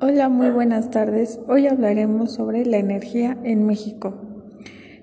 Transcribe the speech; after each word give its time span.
Hola, 0.00 0.28
muy 0.28 0.50
buenas 0.50 0.92
tardes. 0.92 1.40
Hoy 1.48 1.66
hablaremos 1.66 2.32
sobre 2.32 2.64
la 2.64 2.78
energía 2.78 3.36
en 3.42 3.66
México. 3.66 4.14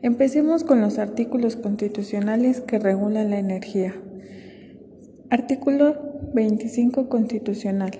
Empecemos 0.02 0.64
con 0.64 0.80
los 0.80 1.00
artículos 1.00 1.58
constitucionales 1.58 2.62
que 2.62 2.80
regulan 2.80 3.32
la 3.32 3.40
energía. 3.40 3.94
Artículo 5.30 5.98
25 6.34 7.10
constitucional. 7.10 7.92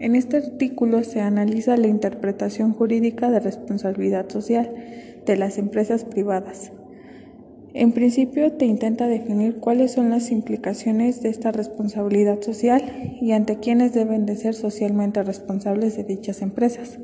En 0.00 0.16
este 0.16 0.38
artículo 0.38 1.04
se 1.04 1.20
analiza 1.20 1.76
la 1.76 1.86
interpretación 1.86 2.72
jurídica 2.72 3.30
de 3.30 3.38
responsabilidad 3.38 4.28
social 4.28 4.74
de 5.24 5.36
las 5.36 5.56
empresas 5.56 6.04
privadas. 6.04 6.72
En 7.76 7.90
principio 7.90 8.52
te 8.52 8.66
intenta 8.66 9.08
definir 9.08 9.56
cuáles 9.56 9.90
son 9.90 10.08
las 10.08 10.30
implicaciones 10.30 11.22
de 11.22 11.28
esta 11.28 11.50
responsabilidad 11.50 12.40
social 12.40 13.18
y 13.20 13.32
ante 13.32 13.58
quiénes 13.58 13.92
deben 13.92 14.26
de 14.26 14.36
ser 14.36 14.54
socialmente 14.54 15.24
responsables 15.24 15.96
de 15.96 16.04
dichas 16.04 16.40
empresas. 16.40 17.00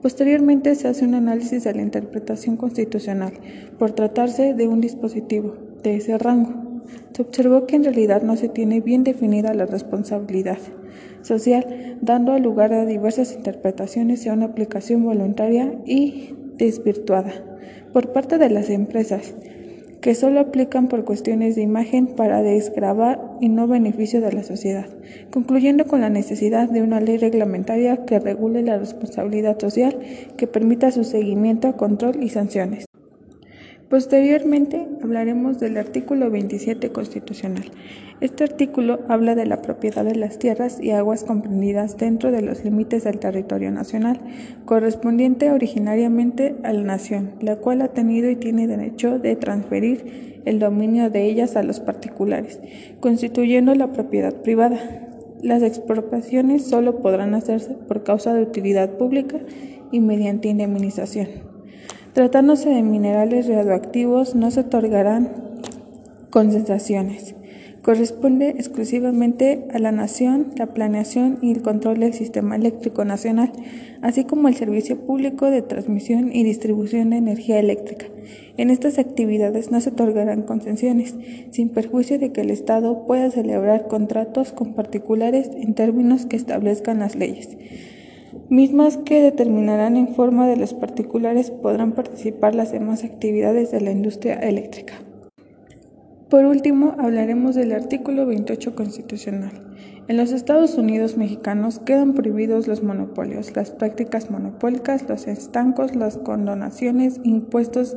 Posteriormente 0.00 0.74
se 0.74 0.88
hace 0.88 1.04
un 1.04 1.16
análisis 1.16 1.64
de 1.64 1.74
la 1.74 1.82
interpretación 1.82 2.56
constitucional 2.56 3.34
por 3.78 3.92
tratarse 3.92 4.54
de 4.54 4.68
un 4.68 4.80
dispositivo 4.80 5.54
de 5.82 5.96
ese 5.96 6.16
rango. 6.16 6.80
Se 7.12 7.20
observó 7.20 7.66
que 7.66 7.76
en 7.76 7.84
realidad 7.84 8.22
no 8.22 8.38
se 8.38 8.48
tiene 8.48 8.80
bien 8.80 9.04
definida 9.04 9.52
la 9.52 9.66
responsabilidad 9.66 10.58
social, 11.20 11.98
dando 12.00 12.38
lugar 12.38 12.72
a 12.72 12.86
diversas 12.86 13.34
interpretaciones 13.34 14.24
y 14.24 14.30
a 14.30 14.32
una 14.32 14.46
aplicación 14.46 15.04
voluntaria 15.04 15.74
y 15.84 16.34
desvirtuada 16.56 17.34
por 17.92 18.12
parte 18.12 18.38
de 18.38 18.48
las 18.48 18.70
empresas 18.70 19.34
que 20.06 20.14
solo 20.14 20.38
aplican 20.38 20.86
por 20.86 21.04
cuestiones 21.04 21.56
de 21.56 21.62
imagen 21.62 22.06
para 22.06 22.40
desgravar 22.40 23.20
y 23.40 23.48
no 23.48 23.66
beneficio 23.66 24.20
de 24.20 24.32
la 24.32 24.44
sociedad, 24.44 24.86
concluyendo 25.32 25.86
con 25.86 26.00
la 26.00 26.10
necesidad 26.10 26.68
de 26.68 26.80
una 26.80 27.00
ley 27.00 27.18
reglamentaria 27.18 28.04
que 28.04 28.20
regule 28.20 28.62
la 28.62 28.78
responsabilidad 28.78 29.58
social, 29.58 29.98
que 30.36 30.46
permita 30.46 30.92
su 30.92 31.02
seguimiento, 31.02 31.76
control 31.76 32.22
y 32.22 32.28
sanciones. 32.28 32.86
Posteriormente 33.88 34.88
hablaremos 35.00 35.60
del 35.60 35.76
artículo 35.76 36.28
27 36.28 36.90
constitucional. 36.90 37.70
Este 38.20 38.42
artículo 38.42 38.98
habla 39.06 39.36
de 39.36 39.46
la 39.46 39.62
propiedad 39.62 40.04
de 40.04 40.16
las 40.16 40.40
tierras 40.40 40.80
y 40.82 40.90
aguas 40.90 41.22
comprendidas 41.22 41.96
dentro 41.96 42.32
de 42.32 42.42
los 42.42 42.64
límites 42.64 43.04
del 43.04 43.20
territorio 43.20 43.70
nacional, 43.70 44.18
correspondiente 44.64 45.52
originariamente 45.52 46.56
a 46.64 46.72
la 46.72 46.82
nación, 46.82 47.34
la 47.40 47.56
cual 47.56 47.80
ha 47.80 47.88
tenido 47.88 48.28
y 48.28 48.34
tiene 48.34 48.66
derecho 48.66 49.20
de 49.20 49.36
transferir 49.36 50.42
el 50.46 50.58
dominio 50.58 51.08
de 51.08 51.24
ellas 51.24 51.54
a 51.54 51.62
los 51.62 51.78
particulares, 51.78 52.58
constituyendo 52.98 53.72
la 53.76 53.92
propiedad 53.92 54.34
privada. 54.34 54.80
Las 55.42 55.62
expropiaciones 55.62 56.64
solo 56.64 57.02
podrán 57.02 57.34
hacerse 57.34 57.74
por 57.86 58.02
causa 58.02 58.34
de 58.34 58.42
utilidad 58.42 58.96
pública 58.96 59.38
y 59.92 60.00
mediante 60.00 60.48
indemnización. 60.48 61.45
Tratándose 62.16 62.70
de 62.70 62.82
minerales 62.82 63.46
radioactivos, 63.46 64.34
no 64.34 64.50
se 64.50 64.60
otorgarán 64.60 65.28
concentraciones. 66.30 67.34
Corresponde 67.82 68.48
exclusivamente 68.48 69.68
a 69.74 69.78
la 69.78 69.92
nación 69.92 70.46
la 70.56 70.68
planeación 70.68 71.38
y 71.42 71.52
el 71.52 71.60
control 71.60 72.00
del 72.00 72.14
sistema 72.14 72.56
eléctrico 72.56 73.04
nacional, 73.04 73.52
así 74.00 74.24
como 74.24 74.48
el 74.48 74.54
servicio 74.54 74.98
público 74.98 75.50
de 75.50 75.60
transmisión 75.60 76.34
y 76.34 76.42
distribución 76.42 77.10
de 77.10 77.18
energía 77.18 77.58
eléctrica. 77.58 78.06
En 78.56 78.70
estas 78.70 78.98
actividades 78.98 79.70
no 79.70 79.78
se 79.82 79.90
otorgarán 79.90 80.44
concesiones, 80.44 81.14
sin 81.50 81.68
perjuicio 81.68 82.18
de 82.18 82.32
que 82.32 82.40
el 82.40 82.48
Estado 82.48 83.04
pueda 83.06 83.30
celebrar 83.30 83.88
contratos 83.88 84.52
con 84.52 84.72
particulares 84.72 85.50
en 85.52 85.74
términos 85.74 86.24
que 86.24 86.36
establezcan 86.36 87.00
las 87.00 87.14
leyes 87.14 87.58
mismas 88.48 88.96
que 88.96 89.20
determinarán 89.20 89.96
en 89.96 90.14
forma 90.14 90.46
de 90.46 90.56
los 90.56 90.74
particulares 90.74 91.50
podrán 91.50 91.92
participar 91.92 92.54
las 92.54 92.72
demás 92.72 93.04
actividades 93.04 93.70
de 93.70 93.80
la 93.80 93.90
industria 93.90 94.34
eléctrica. 94.34 94.94
Por 96.28 96.44
último, 96.44 96.96
hablaremos 96.98 97.54
del 97.54 97.72
artículo 97.72 98.26
28 98.26 98.74
constitucional. 98.74 99.76
En 100.08 100.16
los 100.16 100.32
Estados 100.32 100.76
Unidos 100.76 101.16
mexicanos 101.16 101.78
quedan 101.78 102.14
prohibidos 102.14 102.66
los 102.66 102.82
monopolios, 102.82 103.54
las 103.56 103.70
prácticas 103.70 104.30
monopólicas, 104.30 105.08
los 105.08 105.26
estancos, 105.26 105.94
las 105.94 106.16
condonaciones, 106.16 107.20
impuestos, 107.24 107.96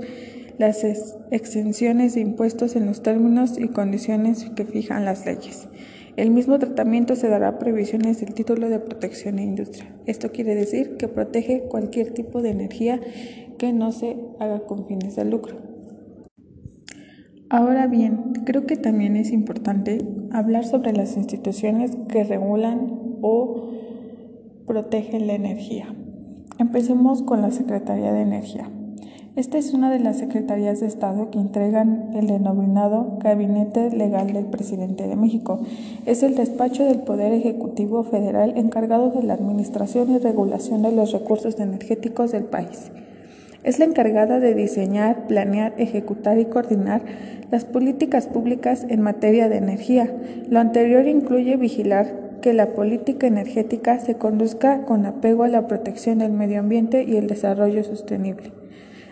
las 0.57 0.83
exenciones 1.31 2.15
de 2.15 2.21
impuestos 2.21 2.75
en 2.75 2.85
los 2.85 3.01
términos 3.01 3.57
y 3.57 3.67
condiciones 3.69 4.49
que 4.55 4.65
fijan 4.65 5.05
las 5.05 5.25
leyes. 5.25 5.67
El 6.15 6.31
mismo 6.31 6.59
tratamiento 6.59 7.15
se 7.15 7.29
dará 7.29 7.49
a 7.49 7.59
previsiones 7.59 8.19
del 8.19 8.33
título 8.33 8.69
de 8.69 8.79
protección 8.79 9.39
e 9.39 9.43
industria. 9.43 9.95
Esto 10.05 10.31
quiere 10.31 10.55
decir 10.55 10.97
que 10.97 11.07
protege 11.07 11.63
cualquier 11.69 12.11
tipo 12.13 12.41
de 12.41 12.49
energía 12.49 12.99
que 13.57 13.73
no 13.73 13.91
se 13.91 14.17
haga 14.39 14.61
con 14.61 14.87
fines 14.87 15.15
de 15.15 15.25
lucro. 15.25 15.57
Ahora 17.49 17.87
bien, 17.87 18.33
creo 18.45 18.65
que 18.65 18.75
también 18.75 19.15
es 19.15 19.31
importante 19.31 20.05
hablar 20.31 20.65
sobre 20.65 20.93
las 20.93 21.17
instituciones 21.17 21.91
que 22.07 22.23
regulan 22.23 23.17
o 23.21 23.71
protegen 24.67 25.25
la 25.25 25.33
energía. 25.33 25.95
Empecemos 26.59 27.23
con 27.23 27.41
la 27.41 27.49
Secretaría 27.49 28.13
de 28.13 28.21
Energía. 28.21 28.69
Esta 29.35 29.59
es 29.59 29.73
una 29.73 29.91
de 29.91 29.99
las 29.99 30.17
secretarías 30.17 30.79
de 30.79 30.87
Estado 30.87 31.29
que 31.29 31.37
entregan 31.37 32.09
el 32.15 32.25
denominado 32.25 33.19
Gabinete 33.19 33.91
Legal 33.91 34.33
del 34.33 34.45
Presidente 34.45 35.07
de 35.07 35.15
México. 35.15 35.61
Es 36.07 36.23
el 36.23 36.35
despacho 36.35 36.83
del 36.83 37.01
Poder 37.01 37.31
Ejecutivo 37.31 38.03
Federal 38.03 38.53
encargado 38.57 39.11
de 39.11 39.21
la 39.21 39.35
administración 39.35 40.09
y 40.09 40.17
regulación 40.17 40.81
de 40.81 40.91
los 40.91 41.11
recursos 41.11 41.59
energéticos 41.59 42.31
del 42.31 42.45
país. 42.45 42.91
Es 43.63 43.77
la 43.77 43.85
encargada 43.85 44.39
de 44.39 44.55
diseñar, 44.55 45.27
planear, 45.27 45.73
ejecutar 45.77 46.39
y 46.39 46.45
coordinar 46.45 47.03
las 47.51 47.65
políticas 47.65 48.25
públicas 48.25 48.85
en 48.89 49.01
materia 49.01 49.47
de 49.47 49.57
energía. 49.57 50.11
Lo 50.49 50.59
anterior 50.59 51.07
incluye 51.07 51.55
vigilar 51.55 52.39
que 52.41 52.53
la 52.53 52.73
política 52.73 53.27
energética 53.27 53.99
se 53.99 54.15
conduzca 54.15 54.85
con 54.85 55.05
apego 55.05 55.43
a 55.43 55.49
la 55.49 55.67
protección 55.67 56.17
del 56.17 56.31
medio 56.31 56.59
ambiente 56.59 57.03
y 57.03 57.15
el 57.15 57.27
desarrollo 57.27 57.83
sostenible 57.83 58.58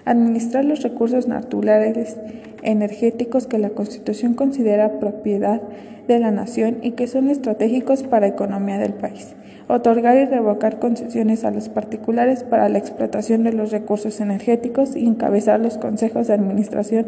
administrar 0.08 0.66
los 0.66 0.82
recursos 0.82 1.28
naturales 1.28 2.18
energéticos 2.64 3.48
que 3.48 3.60
la 3.60 3.70
Constitución 3.70 4.34
considera 4.34 5.00
propiedad 5.00 5.62
de 6.08 6.20
la 6.20 6.32
nación 6.32 6.78
y 6.82 6.92
que 6.92 7.08
son 7.08 7.30
estratégicos 7.30 8.04
para 8.04 8.28
la 8.28 8.34
economía 8.34 8.78
del 8.78 8.94
país, 8.94 9.36
otorgar 9.68 10.18
y 10.18 10.26
revocar 10.26 10.80
concesiones 10.80 11.44
a 11.44 11.52
los 11.52 11.70
particulares 11.70 12.44
para 12.44 12.70
la 12.70 12.78
explotación 12.78 13.44
de 13.44 13.54
los 13.54 13.72
recursos 13.72 14.20
energéticos 14.22 14.96
y 14.96 15.06
encabezar 15.06 15.60
los 15.60 15.78
consejos 15.78 16.28
de 16.28 16.34
administración 16.34 17.08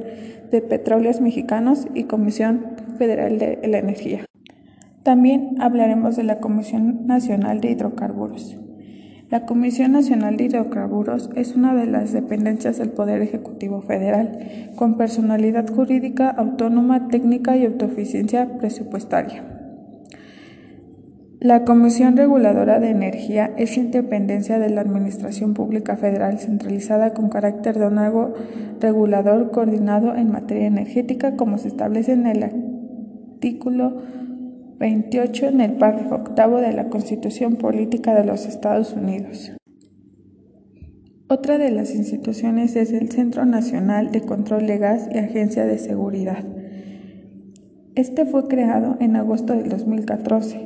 de 0.51 0.61
petróleos 0.61 1.21
mexicanos 1.21 1.87
y 1.93 2.03
Comisión 2.03 2.65
Federal 2.97 3.39
de 3.39 3.59
la 3.67 3.77
Energía. 3.77 4.25
También 5.03 5.55
hablaremos 5.59 6.17
de 6.17 6.23
la 6.23 6.39
Comisión 6.39 7.07
Nacional 7.07 7.61
de 7.61 7.71
Hidrocarburos. 7.71 8.57
La 9.29 9.45
Comisión 9.45 9.91
Nacional 9.91 10.37
de 10.37 10.45
Hidrocarburos 10.45 11.29
es 11.35 11.55
una 11.55 11.75
de 11.75 11.85
las 11.85 12.13
dependencias 12.13 12.79
del 12.79 12.89
Poder 12.89 13.21
Ejecutivo 13.21 13.79
Federal, 13.81 14.71
con 14.75 14.97
personalidad 14.97 15.69
jurídica 15.69 16.31
autónoma, 16.31 17.09
técnica 17.09 17.55
y 17.55 17.63
autoeficiencia 17.63 18.57
presupuestaria. 18.57 19.43
La 21.39 21.63
Comisión 21.63 22.17
Reguladora 22.17 22.79
de 22.79 22.89
Energía 22.89 23.51
es 23.55 23.77
independencia 23.77 24.57
de 24.57 24.71
la 24.71 24.81
Administración 24.81 25.53
Pública 25.53 25.95
Federal 25.95 26.39
centralizada 26.39 27.13
con 27.13 27.29
carácter 27.29 27.77
de 27.77 27.85
órgano 27.85 28.33
regulador 28.81 29.51
coordinado 29.51 30.15
en 30.15 30.31
materia 30.31 30.65
energética 30.65 31.35
como 31.35 31.59
se 31.59 31.67
establece 31.67 32.13
en 32.13 32.25
el 32.25 32.43
artículo 32.43 34.01
28 34.79 35.47
en 35.49 35.59
el 35.59 35.73
párrafo 35.73 36.15
octavo 36.15 36.61
de 36.61 36.71
la 36.71 36.87
Constitución 36.87 37.57
Política 37.57 38.15
de 38.15 38.23
los 38.23 38.45
Estados 38.45 38.93
Unidos. 38.93 39.51
Otra 41.27 41.57
de 41.57 41.69
las 41.69 41.93
instituciones 41.93 42.77
es 42.77 42.93
el 42.93 43.11
Centro 43.11 43.45
Nacional 43.45 44.11
de 44.11 44.21
Control 44.21 44.65
de 44.67 44.77
Gas 44.77 45.09
y 45.13 45.17
Agencia 45.17 45.65
de 45.65 45.77
Seguridad. 45.79 46.45
Este 47.95 48.25
fue 48.25 48.47
creado 48.47 48.95
en 49.01 49.17
agosto 49.17 49.53
del 49.53 49.67
2014. 49.67 50.65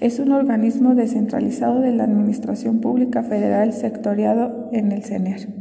Es 0.00 0.20
un 0.20 0.30
organismo 0.30 0.94
descentralizado 0.94 1.80
de 1.80 1.90
la 1.90 2.04
Administración 2.04 2.80
Pública 2.80 3.24
Federal 3.24 3.72
sectoriado 3.72 4.68
en 4.70 4.92
el 4.92 5.02
CENER. 5.02 5.59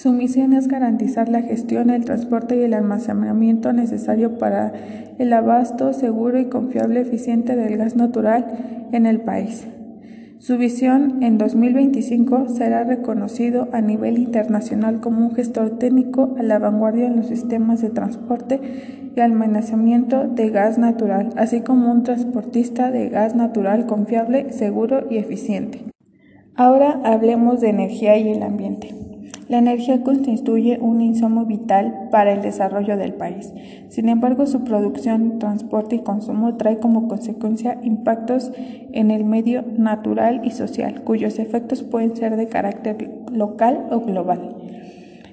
Su 0.00 0.12
misión 0.12 0.54
es 0.54 0.66
garantizar 0.66 1.28
la 1.28 1.42
gestión, 1.42 1.90
el 1.90 2.06
transporte 2.06 2.56
y 2.56 2.62
el 2.62 2.72
almacenamiento 2.72 3.74
necesario 3.74 4.38
para 4.38 4.72
el 5.18 5.30
abasto 5.30 5.92
seguro 5.92 6.40
y 6.40 6.46
confiable 6.46 7.02
eficiente 7.02 7.54
del 7.54 7.76
gas 7.76 7.96
natural 7.96 8.46
en 8.92 9.04
el 9.04 9.20
país. 9.20 9.66
Su 10.38 10.56
visión 10.56 11.22
en 11.22 11.36
2025 11.36 12.48
será 12.48 12.82
reconocido 12.84 13.68
a 13.74 13.82
nivel 13.82 14.16
internacional 14.16 15.02
como 15.02 15.26
un 15.26 15.34
gestor 15.34 15.78
técnico 15.78 16.34
a 16.38 16.42
la 16.44 16.58
vanguardia 16.58 17.06
en 17.06 17.16
los 17.16 17.26
sistemas 17.26 17.82
de 17.82 17.90
transporte 17.90 18.58
y 19.14 19.20
almacenamiento 19.20 20.26
de 20.26 20.48
gas 20.48 20.78
natural, 20.78 21.34
así 21.36 21.60
como 21.60 21.92
un 21.92 22.04
transportista 22.04 22.90
de 22.90 23.10
gas 23.10 23.36
natural 23.36 23.84
confiable, 23.84 24.50
seguro 24.54 25.08
y 25.10 25.18
eficiente. 25.18 25.84
Ahora 26.54 27.02
hablemos 27.04 27.60
de 27.60 27.68
energía 27.68 28.16
y 28.16 28.30
el 28.30 28.42
ambiente. 28.42 29.09
La 29.50 29.58
energía 29.58 30.04
constituye 30.04 30.78
un 30.80 31.00
insumo 31.00 31.44
vital 31.44 32.06
para 32.12 32.32
el 32.32 32.40
desarrollo 32.40 32.96
del 32.96 33.14
país. 33.14 33.52
Sin 33.88 34.08
embargo, 34.08 34.46
su 34.46 34.62
producción, 34.62 35.40
transporte 35.40 35.96
y 35.96 36.04
consumo 36.04 36.56
trae 36.56 36.78
como 36.78 37.08
consecuencia 37.08 37.76
impactos 37.82 38.52
en 38.92 39.10
el 39.10 39.24
medio 39.24 39.64
natural 39.76 40.42
y 40.44 40.52
social, 40.52 41.02
cuyos 41.02 41.40
efectos 41.40 41.82
pueden 41.82 42.14
ser 42.14 42.36
de 42.36 42.46
carácter 42.46 43.10
local 43.32 43.88
o 43.90 43.98
global. 43.98 44.54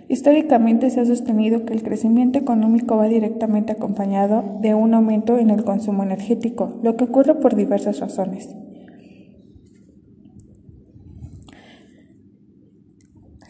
Históricamente 0.08 0.90
se 0.90 1.00
ha 1.00 1.06
sostenido 1.06 1.66
que 1.66 1.76
el 1.76 1.84
crecimiento 1.84 2.40
económico 2.40 2.98
va 2.98 3.08
directamente 3.08 3.74
acompañado 3.74 4.44
de 4.62 4.74
un 4.74 4.96
aumento 4.96 5.38
en 5.38 5.52
el 5.52 5.64
consumo 5.64 6.02
energético, 6.02 6.80
lo 6.82 6.98
que 6.98 7.04
ocurre 7.04 7.36
por 7.36 7.56
diversas 7.56 8.00
razones. 8.00 8.50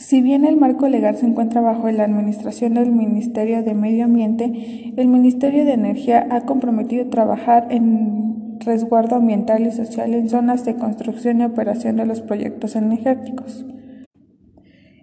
Si 0.08 0.22
bien 0.22 0.46
el 0.46 0.56
marco 0.56 0.88
legal 0.88 1.18
se 1.18 1.26
encuentra 1.26 1.60
bajo 1.60 1.92
la 1.92 2.06
administración 2.06 2.76
del 2.76 2.94
Ministerio 2.94 3.62
de 3.62 3.74
Medio 3.74 4.06
Ambiente, 4.06 4.94
el 4.96 5.06
Ministerio 5.10 5.66
de 5.66 5.74
Energía 5.74 6.26
ha 6.32 6.46
comprometido 6.46 7.08
trabajar 7.08 7.68
en 7.72 8.58
resguardo 8.62 9.18
ambiental 9.18 9.68
y 9.68 9.72
social 9.74 10.14
en 10.14 10.30
zonas 10.30 10.64
de 10.64 10.78
construcción 10.78 11.42
y 11.42 11.44
operación 11.44 11.98
de 11.98 12.06
los 12.06 12.22
proyectos 12.22 12.78
energéticos. 12.78 13.66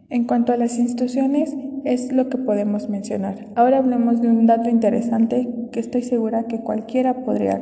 En 0.08 0.24
cuanto 0.24 0.54
a 0.54 0.56
las 0.56 0.78
instituciones, 0.78 1.54
es 1.84 2.10
lo 2.10 2.30
que 2.30 2.38
podemos 2.38 2.88
mencionar. 2.88 3.48
Ahora 3.56 3.76
hablemos 3.76 4.22
de 4.22 4.28
un 4.28 4.46
dato 4.46 4.70
interesante 4.70 5.46
que 5.70 5.80
estoy 5.80 6.00
segura 6.00 6.44
que 6.44 6.60
cualquiera 6.60 7.26
podría 7.26 7.60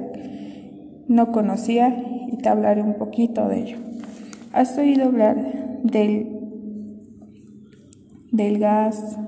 no 1.09 1.33
conocía 1.33 2.05
y 2.31 2.37
te 2.37 2.49
hablaré 2.49 2.83
un 2.83 2.95
poquito 2.95 3.49
de 3.49 3.63
ello. 3.63 3.79
¿Has 4.53 4.79
oído 4.79 5.07
hablar 5.07 5.81
del 5.83 6.42
del 8.33 8.59
gas 8.59 9.19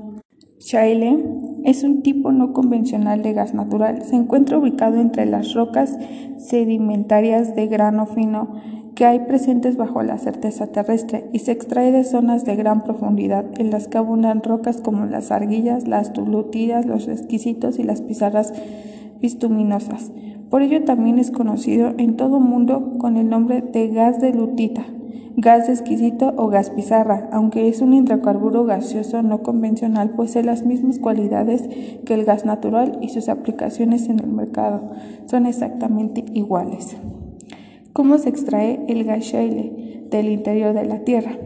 shale 0.59 1.23
es 1.63 1.85
un 1.85 2.03
tipo 2.03 2.33
no 2.33 2.55
convencional 2.55 3.23
de 3.23 3.35
gas 3.35 3.53
natural. 3.53 4.03
Se 4.03 4.17
encuentra 4.17 4.59
ubicado 4.59 4.99
entre 4.99 5.27
las 5.27 5.53
rocas 5.53 5.97
sedimentarias 6.39 7.55
de 7.55 7.67
grano 7.67 8.07
fino 8.07 8.55
que 8.95 9.05
hay 9.05 9.21
presentes 9.21 9.77
bajo 9.77 10.03
la 10.03 10.19
certeza 10.19 10.69
terrestre 10.69 11.29
y 11.33 11.41
se 11.41 11.53
extrae 11.53 11.93
de 11.93 12.05
zonas 12.05 12.45
de 12.45 12.57
gran 12.57 12.83
profundidad 12.83 13.45
en 13.59 13.71
las 13.71 13.89
que 13.89 13.99
abundan 13.99 14.43
rocas 14.43 14.81
como 14.81 15.05
las 15.05 15.31
arguillas, 15.31 15.87
las 15.87 16.13
tulutidas, 16.13 16.87
los 16.87 17.09
exquisitos 17.09 17.79
y 17.79 17.83
las 17.83 18.01
pizarras 18.01 18.55
bistuminosas. 19.21 20.13
Por 20.49 20.63
ello 20.63 20.85
también 20.85 21.19
es 21.19 21.31
conocido 21.31 21.93
en 21.99 22.17
todo 22.17 22.41
mundo 22.41 22.95
con 22.99 23.17
el 23.17 23.29
nombre 23.29 23.61
de 23.61 23.89
gas 23.89 24.21
de 24.21 24.33
lutita 24.33 24.87
gas 25.37 25.69
exquisito 25.69 26.33
o 26.37 26.49
gas 26.49 26.71
pizarra, 26.71 27.29
aunque 27.33 27.69
es 27.69 27.81
un 27.81 27.93
hidrocarburo 27.93 28.65
gaseoso 28.65 29.23
no 29.23 29.43
convencional, 29.43 30.11
posee 30.11 30.45
las 30.45 30.65
mismas 30.65 30.99
cualidades 30.99 31.69
que 32.05 32.15
el 32.15 32.25
gas 32.25 32.45
natural 32.45 32.99
y 33.01 33.09
sus 33.09 33.29
aplicaciones 33.29 34.09
en 34.09 34.21
el 34.21 34.29
mercado 34.29 34.93
son 35.27 35.47
exactamente 35.47 36.25
iguales. 36.35 36.97
¿Cómo 37.93 38.19
se 38.19 38.29
extrae 38.29 38.81
el 38.89 39.05
gas 39.05 39.25
shale 39.25 40.07
del 40.11 40.29
interior 40.29 40.75
de 40.75 40.85
la 40.85 41.01
Tierra? 41.01 41.39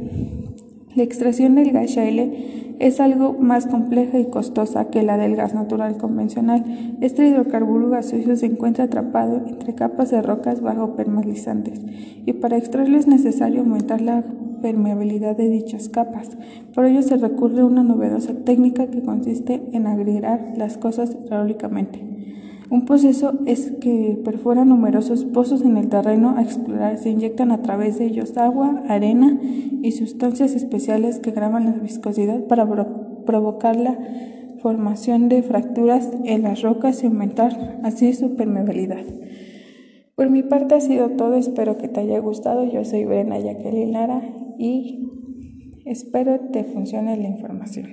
La 0.95 1.03
extracción 1.03 1.55
del 1.55 1.73
gas 1.73 1.91
shale 1.91 2.68
es 2.79 3.01
algo 3.01 3.35
más 3.35 3.67
compleja 3.67 4.19
y 4.19 4.27
costosa 4.27 4.89
que 4.91 5.03
la 5.03 5.17
del 5.17 5.37
gas 5.37 5.55
natural 5.55 5.97
convencional. 5.97 6.65
Este 7.01 7.27
hidrocarburo 7.27 7.91
gaseoso 7.91 8.37
se 8.37 8.47
encuentra 8.47 8.85
atrapado 8.85 9.43
entre 9.47 9.75
capas 9.75 10.11
de 10.11 10.23
rocas 10.23 10.61
bajo 10.61 10.95
permalizantes 10.95 11.81
y 12.25 12.33
para 12.35 12.57
extraerlo 12.57 12.99
es 12.99 13.07
necesario 13.07 13.61
aumentar 13.61 14.01
la 14.01 14.23
permeabilidad 14.63 15.37
de 15.37 15.49
dichas 15.49 15.89
capas. 15.89 16.31
Por 16.75 16.85
ello 16.85 17.03
se 17.03 17.17
recurre 17.17 17.61
a 17.61 17.67
una 17.67 17.83
novedosa 17.83 18.35
técnica 18.45 18.89
que 18.89 19.03
consiste 19.03 19.63
en 19.73 19.87
agregar 19.87 20.55
las 20.57 20.79
cosas 20.79 21.17
hidráulicamente. 21.25 22.09
Un 22.71 22.85
proceso 22.85 23.39
es 23.47 23.71
que 23.81 24.21
perfora 24.23 24.67
numerosos 24.67 25.25
pozos 25.25 25.63
en 25.63 25.79
el 25.79 25.89
terreno 25.89 26.35
a 26.37 26.43
explorar. 26.43 26.99
Se 26.99 27.09
inyectan 27.09 27.51
a 27.51 27.63
través 27.63 27.99
de 27.99 28.07
ellos 28.07 28.37
agua, 28.37 28.83
arena 28.89 29.41
y 29.83 29.93
sustancias 29.93 30.55
especiales 30.55 31.19
que 31.19 31.31
graban 31.31 31.65
la 31.65 31.73
viscosidad 31.73 32.45
para 32.45 32.67
provocar 33.25 33.77
la 33.77 33.99
formación 34.61 35.31
de 35.31 35.43
fracturas 35.43 36.11
en 36.25 36.43
las 36.43 36.61
rocas 36.61 37.03
y 37.03 37.07
aumentar 37.07 37.81
así 37.85 38.13
su 38.13 38.37
permeabilidad. 38.37 39.05
Por 40.15 40.29
mi 40.29 40.43
parte 40.43 40.75
ha 40.75 40.81
sido 40.81 41.11
todo, 41.11 41.37
espero 41.37 41.79
que 41.79 41.89
te 41.89 42.01
haya 42.01 42.19
gustado. 42.19 42.65
Yo 42.65 42.85
soy 42.85 43.05
Brena 43.05 43.39
Jacqueline 43.39 43.93
Lara 43.93 44.21
y 44.59 45.09
espero 45.87 46.41
te 46.53 46.65
funcione 46.65 47.17
la 47.17 47.29
información. 47.29 47.89